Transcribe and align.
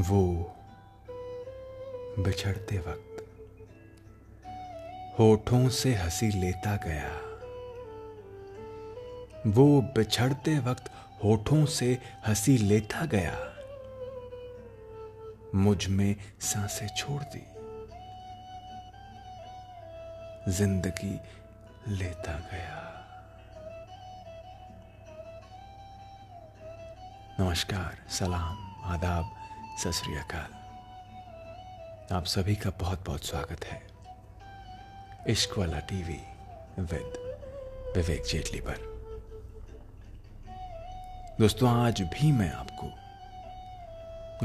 वो 0.00 0.56
बिछड़ते 2.18 2.78
वक्त 2.78 3.16
होठों 5.18 5.68
से 5.68 5.94
हँसी 5.94 6.30
लेता 6.30 6.76
गया। 6.76 7.10
वो 9.46 9.82
बिछड़ते 9.82 10.58
वक्त 10.58 10.90
होठों 11.24 11.64
से 11.66 11.98
हँसी 12.26 12.56
लेता 12.58 13.04
गया। 13.04 13.36
मुझमें 15.54 16.16
साँसें 16.40 16.88
छोड़ 16.88 17.22
दी। 17.22 17.46
ज़िंदगी 20.52 21.20
लेता 21.88 22.38
गया। 22.52 22.78
नमस्कार, 27.40 28.06
सलाम, 28.10 28.82
आदाब। 28.84 29.39
सत 29.78 30.02
आप 32.12 32.24
सभी 32.24 32.56
का 32.56 32.70
बहुत 32.70 33.06
बहुत 33.06 33.24
स्वागत 33.24 33.64
है। 33.64 33.86
इश्क 35.28 35.58
वाला 35.58 35.78
टीवी 35.78 36.20
विद 36.78 37.12
विवेक 37.96 38.22
जेटली 38.22 38.60
पर। 38.60 38.76
दोस्तों, 41.40 41.86
आज 41.86 42.02
भी 42.02 42.32
मैं 42.32 42.52
आपको 42.52 42.90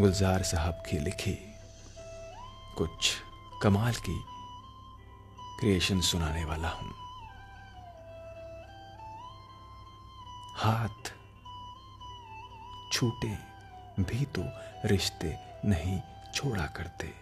गुलजार 0.02 0.44
साहब 0.44 0.74
की 0.74 1.00
लिखी 1.00 1.56
कुछ 2.78 3.14
कमाल 3.62 3.94
की 3.94 4.26
क्रिएशन 5.60 6.02
सुनाने 6.02 6.46
वाला 6.46 6.70
हूँ। 6.70 6.94
हाथ 10.56 11.14
छूटे। 12.92 13.55
भी 14.00 14.26
तो 14.26 14.44
रिश्ते 14.86 15.40
नहीं 15.66 16.02
छोड़ा 16.34 16.66
करते। 16.66 17.14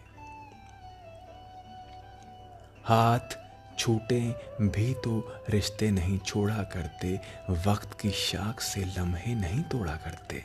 हाथ 2.84 3.20
छूटे 3.80 4.36
भी 4.62 4.94
तो 4.94 5.42
रिश्ते 5.50 5.92
नहीं 5.92 6.20
छोड़ा 6.20 6.64
करते, 6.64 7.20
वक्त 7.50 8.00
की 8.00 8.12
शाख 8.12 8.60
से 8.60 8.86
लम्हे 8.86 9.36
नहीं 9.36 9.64
तोड़ा 9.64 9.96
करते। 9.96 10.44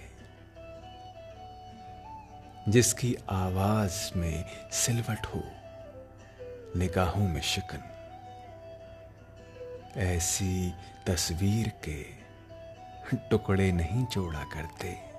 जिसकी 2.68 3.16
आवाज़ 3.30 4.18
में 4.18 4.44
सिलवट 4.72 5.26
हो, 5.26 5.42
निगाहों 6.78 7.28
में 7.28 7.40
शिकन। 7.40 7.94
ऐसी 9.96 10.74
तस्वीर 11.06 11.68
के 11.88 12.04
टुकड़े 13.16 13.72
नहीं 13.72 14.06
जोड़ा 14.06 14.44
करते। 14.44 15.17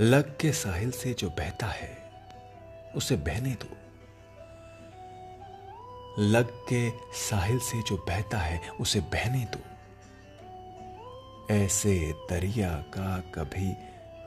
लग 0.00 0.36
के 0.36 0.52
साहिल 0.52 0.90
से 0.90 1.14
जो 1.14 1.30
बहता 1.30 1.66
है, 1.66 2.10
उसे 2.94 3.16
बहने 3.16 3.50
दो। 3.50 3.76
लग 6.22 6.50
के 6.72 6.90
साहिल 7.14 7.58
से 7.58 7.82
जो 7.82 7.96
बहता 7.96 8.38
है, 8.38 8.70
उसे 8.70 9.00
बहने 9.00 9.44
दो। 9.44 9.58
ऐसे 11.54 12.12
दरिया 12.30 12.68
का 12.68 13.20
कभी 13.20 13.76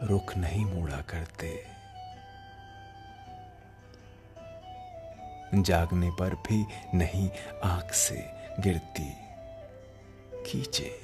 रुख 0.03 0.37
नहीं 0.37 0.65
मोड़ा 0.65 1.01
करते। 1.01 1.65
जागने 5.61 6.11
पर 6.11 6.35
भी 6.35 6.65
नहीं 6.93 7.29
आँख 7.63 7.93
से 7.93 8.29
गिरती, 8.59 9.13
खींचे। 10.45 11.01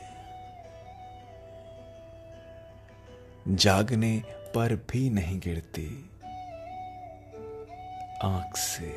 जागने 3.47 4.23
पर 4.55 4.75
भी 4.91 5.09
नहीं 5.09 5.39
गिरती। 5.39 6.11
आँख 8.23 8.57
से 8.57 8.91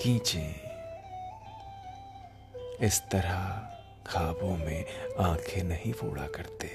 खींचे 0.00 0.54
इस 2.86 3.00
तरह 3.00 3.38
खाबों 4.06 4.56
में 4.56 4.84
आँखें 5.20 5.62
नहीं 5.64 5.92
फोड़ा 5.92 6.26
करते। 6.26 6.70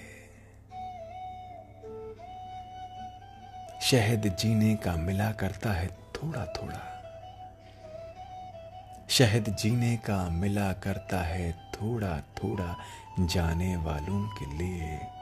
शहद 3.81 4.35
जीने 4.39 4.75
का 4.75 4.95
मिला 4.95 5.31
करता 5.31 5.71
है 5.71 5.87
थोड़ा 5.87 6.45
थोड़ा 6.45 6.81
शहद 9.09 9.55
जीने 9.59 9.97
का 9.97 10.29
मिला 10.29 10.73
करता 10.73 11.21
है 11.21 11.51
थोड़ा 11.51 12.19
थोड़ा 12.19 12.75
जाने 13.19 13.75
वालों 13.75 14.29
के 14.29 14.45
लिए। 14.57 15.14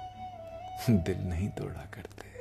दिल 0.90 1.18
नहीं 1.18 1.50
तोड़ा 1.50 1.86
करते। 1.94 2.34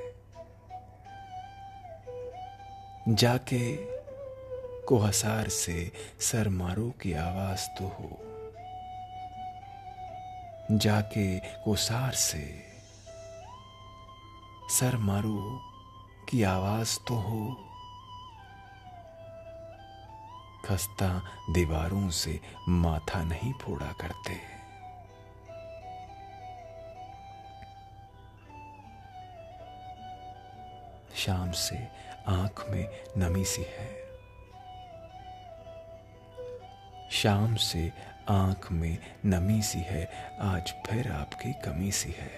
जाके 3.14 3.76
कोहसार 4.82 5.48
से 5.48 5.92
सर 6.20 6.48
मारो 6.48 6.90
की 6.90 7.12
आवाज़ 7.12 7.68
तो 7.78 7.86
हो। 7.86 8.18
जाके 10.78 11.38
कोसार 11.38 12.12
से 12.12 12.72
सर 14.70 14.96
मारो 14.96 15.60
की 16.28 16.42
आवाज़ 16.42 16.98
तो 17.08 17.14
हो। 17.14 17.68
खस्ता 20.64 21.22
दीवारों 21.50 22.10
से 22.10 22.40
माथा 22.68 23.22
नहीं 23.22 23.52
फोड़ा 23.52 23.92
करते। 23.92 24.61
शाम 31.26 31.52
से 31.52 31.88
आँख 32.28 32.64
में 32.70 32.88
नमी 33.16 33.44
सी 33.44 33.62
है। 33.62 34.02
शाम 37.10 37.54
से 37.54 37.92
आँख 38.28 38.72
में 38.72 38.98
नमी 39.26 39.62
सी 39.62 39.78
है, 39.78 40.10
आज 40.40 40.74
फिर 40.86 41.12
आपकी 41.12 41.52
कमी 41.52 41.92
सी 41.92 42.14
है। 42.18 42.30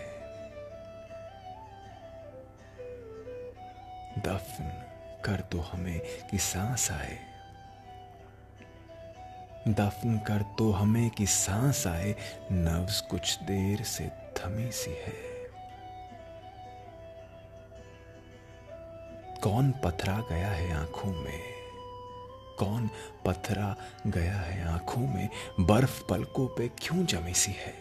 दफन 4.18 4.86
कर 5.24 5.40
तो 5.40 5.60
हमें 5.60 6.00
कि 6.30 6.38
सांस 6.38 6.90
आए। 6.90 7.18
दफन 9.68 10.18
कर 10.18 10.42
तो 10.42 10.70
हमें 10.72 11.10
कि 11.10 11.26
सांस 11.26 11.86
आए 11.86 12.14
नव्स 12.52 13.00
कुछ 13.00 13.38
देर 13.42 13.82
से 13.82 14.08
थमी 14.08 14.70
सी 14.72 14.90
है। 14.90 15.33
कौन 19.44 19.72
पथरा 19.72 20.24
गया 20.30 20.48
है 20.48 20.72
आँखों 20.72 21.12
में? 21.12 21.42
कौन 22.58 22.90
पथरा 23.26 23.76
गया 24.06 24.36
है 24.36 24.68
आँखों 24.68 25.00
में? 25.00 25.28
बर्फ़ 25.60 26.04
पलकों 26.06 26.46
पे 26.48 26.68
क्यों 26.68 27.06
जमी 27.06 27.34
सी 27.34 27.52
है? 27.52 27.74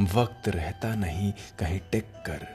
वक्त 0.00 0.48
रहता 0.48 0.94
नहीं 0.94 1.32
कहीं 1.58 1.80
टिक 1.92 2.06
कर। 2.28 2.46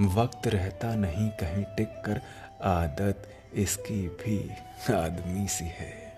वक्त 0.00 0.46
रहता 0.46 0.94
नहीं 0.94 1.30
कहीं 1.30 1.64
टिक 1.64 1.88
कर। 1.88 2.20
आदत 2.62 3.50
इसकी 3.52 4.08
भी 4.08 4.50
आदमी 4.92 5.48
सी 5.48 5.64
है। 5.64 6.12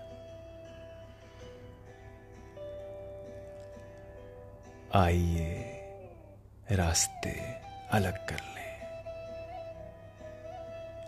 आइए 4.95 5.71
रास्ते 6.71 7.64
अलग 7.91 8.25
कर 8.27 8.35
लें। 8.35 8.65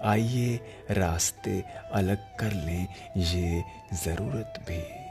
आइए 0.05 0.59
रास्ते 0.91 1.63
अलग 1.93 2.37
कर 2.37 2.51
लें, 2.51 2.87
ये 3.17 3.63
ज़रूरत 3.93 4.53
भी 4.67 5.07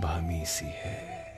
भामी 0.00 0.44
सी 0.46 0.66
है। 0.66 1.28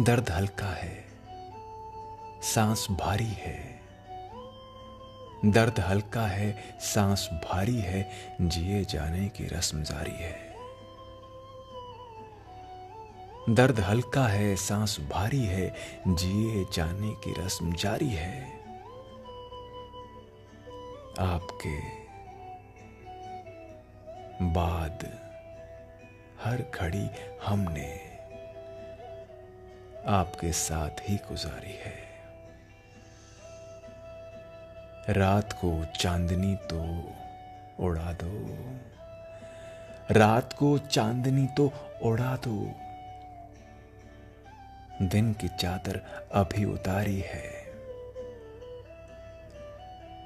दर्द 0.00 0.30
हल्का 0.30 0.66
है, 0.66 1.04
सांस 2.42 2.86
भारी 2.90 3.32
है। 3.32 3.81
दर्द 5.44 5.80
हल्का 5.80 6.26
है, 6.26 6.76
सांस 6.80 7.28
भारी 7.32 7.78
है, 7.78 8.10
जिए 8.40 8.84
जाने 8.84 9.28
की 9.28 9.46
रस्म 9.46 9.82
जारी 9.82 10.14
है। 10.14 10.52
दर्द 13.50 13.80
हल्का 13.80 14.26
है, 14.26 14.56
सांस 14.56 15.00
भारी 15.00 15.44
है, 15.44 15.74
जिए 16.08 16.66
जाने 16.72 17.10
की 17.10 17.42
रस्म 17.42 17.72
जारी 17.72 18.10
है। 18.10 18.46
आपके 21.18 22.02
बाद 24.44 25.18
हर 26.44 26.70
घड़ी 26.74 27.10
हमने 27.44 28.00
आपके 30.06 30.52
साथ 30.52 31.10
ही 31.10 31.16
गुजारी 31.16 31.72
है। 31.72 32.11
रात 35.08 35.52
को 35.52 35.84
चांदनी 35.84 36.56
तो 36.56 36.80
उड़ा 37.80 38.12
दो। 38.12 38.56
रात 40.10 40.52
को 40.52 40.78
चांदनी 40.78 41.46
तो 41.46 41.72
उड़ा 42.02 42.36
दो। 42.36 42.72
दिन 45.06 45.32
की 45.32 45.48
चादर 45.48 46.26
अभी 46.32 46.64
उतारी 46.64 47.20
है। 47.20 47.64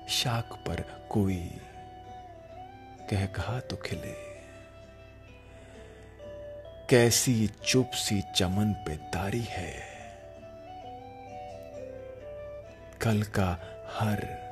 शाख 0.09 0.49
पर 0.53 1.09
कोई 1.11 1.61
कह 3.11 3.27
कहा 3.27 3.61
तो 3.61 3.77
खिले। 3.77 4.15
कैसी 6.91 7.51
चुप 7.65 7.91
सी 7.91 8.23
चमन 8.37 8.73
पे 8.73 8.97
तारी 8.97 9.45
है। 9.49 9.75
कल 13.03 13.23
का 13.23 13.59
हर 14.01 14.46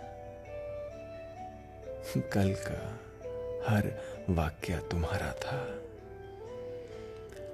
कल 2.20 2.54
का 2.54 3.00
हर 3.68 3.88
वाक्य 4.30 4.78
तुम्हारा 4.90 5.32
था। 5.32 5.84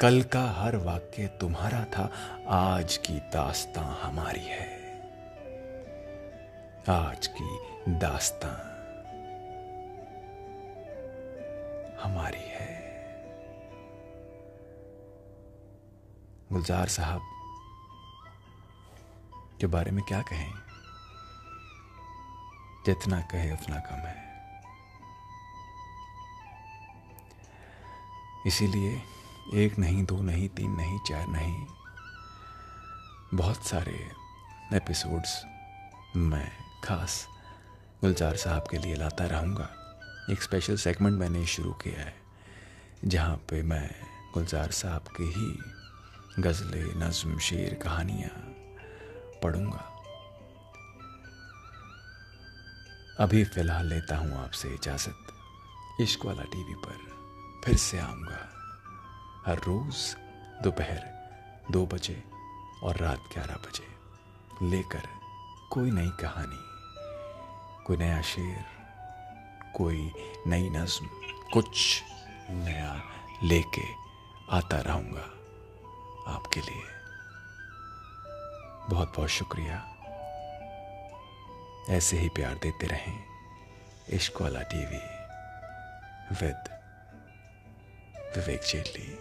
कल 0.01 0.23
का 0.23 0.51
हर 0.51 0.77
वाक्य 0.77 1.27
तुम्हारा 1.27 1.85
था। 1.85 2.11
आज 2.49 2.97
की 2.97 3.19
दास्तां 3.19 3.85
हमारी 3.85 4.45
है। 4.45 5.01
आज 6.89 7.27
की 7.27 7.59
दास्तां 7.89 8.71
हमारी 12.03 12.41
है। 12.41 12.83
गुलजार 16.53 16.87
साहब, 16.87 17.21
के 19.61 19.67
बारे 19.67 19.91
में 19.91 20.05
क्या 20.05 20.23
कहें? 20.23 20.53
जितना 22.87 23.21
कहे 23.21 23.53
उतना 23.53 23.77
कम 23.77 23.97
है। 23.97 24.30
इसीलिए 28.47 29.03
एक 29.55 29.79
नहीं, 29.79 30.05
दो 30.05 30.21
नहीं, 30.23 30.49
तीन 30.49 30.71
नहीं, 30.71 30.99
चार 30.99 31.27
नहीं, 31.29 31.67
बहुत 33.35 33.67
सारे 33.67 33.99
एपिसोड्स 34.75 35.43
मैं 36.17 36.49
खास 36.85 37.27
गुलजार 38.01 38.37
साहब 38.37 38.65
के 38.71 38.79
लिए 38.79 38.95
लाता 38.95 39.27
रहूँगा। 39.27 39.69
एक 40.31 40.43
स्पेशल 40.43 40.77
सेगमेंट 40.77 41.19
मैंने 41.19 41.45
शुरू 41.47 41.73
किया 41.73 42.01
है, 42.01 42.15
जहाँ 43.05 43.37
पे 43.51 43.63
मैं 43.63 43.91
गुलजार 44.35 44.71
साहब 44.71 45.13
के 45.17 45.25
ही 45.25 46.43
गज़लें, 46.43 46.95
नज़म, 46.97 47.39
शेर, 47.39 47.75
कहानियाँ 47.75 48.31
पढ़ूँगा। 49.43 49.87
अभी 53.21 53.45
फ़िलहाल 53.45 53.87
लेता 53.87 54.17
हूँ 54.17 54.45
आपसे 54.45 54.69
इजाज़त। 54.69 56.01
इश्क 56.01 56.25
वाला 56.25 56.43
टीवी 56.43 56.75
पर। 56.75 57.20
फिर 57.65 57.77
से 57.77 57.99
आऊँगा। 57.99 58.49
हर 59.47 59.59
रोज़ 59.59 60.17
दोपहर 60.63 61.31
दो 61.71 61.87
बजे 61.87 62.25
और 62.83 62.97
रात 62.97 63.19
ग्यारह 63.19 63.55
बजे। 63.55 64.01
लेकर 64.71 65.03
कोई 65.71 65.91
नई 65.91 66.11
कहानी, 66.11 66.61
कोई 67.85 67.97
नया 67.97 68.23
शेर, 68.23 68.65
कोई 69.75 70.13
नई 70.47 70.71
नज्म, 70.71 71.09
कुछ 71.53 72.03
नया 72.51 73.03
लेके 73.43 73.93
आता 74.51 74.81
रहूँगा 74.81 75.25
आपके 76.33 76.61
लिए। 76.61 76.83
बहुत 78.91 79.13
बहुत 79.17 79.29
शुक्रिया। 79.29 79.87
ऐसे 81.91 82.19
ही 82.19 82.29
प्यार 82.29 82.55
देते 82.55 82.87
रहें। 82.87 83.25
इश्क 84.09 84.43
वाला 84.43 84.63
टीवी 84.63 85.21
विद 86.35 86.80
विवेक 88.37 88.61
जेटली 88.61 89.19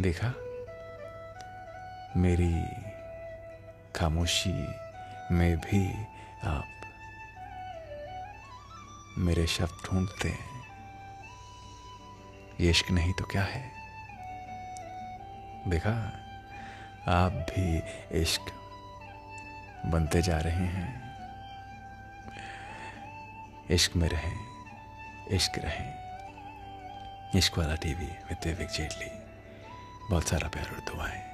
देखा? 0.00 0.34
मेरी 2.16 2.64
खामोशी 3.96 4.66
में 5.34 5.56
भी 5.56 6.04
आप 6.44 6.70
मेरे 9.18 9.46
शब्द 9.46 9.86
ढूंढते 9.86 10.28
हैं। 10.28 10.62
यश्क 12.60 12.90
नहीं 12.90 13.12
तो 13.12 13.24
क्या 13.24 13.42
है? 13.42 13.72
देखा? 15.68 16.20
आप 17.08 17.32
भी 17.32 17.78
इश्क 18.22 18.63
बनते 19.86 20.22
जा 20.22 20.38
रहे 20.38 20.66
हैं। 20.66 21.04
इश्क 23.70 23.96
में 23.96 24.08
रहें, 24.08 24.38
इश्क 25.30 25.58
रहें। 25.58 25.94
इश्क 27.36 27.58
वाला 27.58 27.74
टीवी 27.74 28.06
विद 28.06 28.38
विवेक 28.46 28.68
जेटली। 28.68 29.10
बहुत 30.10 30.28
सारा 30.28 30.48
प्यार 30.48 30.66
और 30.66 30.80
दुआएँ। 30.80 31.33